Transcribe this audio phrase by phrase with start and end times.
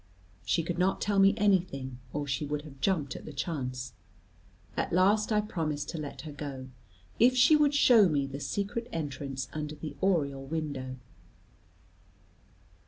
[0.43, 3.93] She could not tell me anything, or she would have jumped at the chance.
[4.75, 6.69] At last I promised to let her go,
[7.19, 10.95] if she would show me the secret entrance under the oriel window.